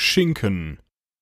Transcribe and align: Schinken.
Schinken. 0.00 0.78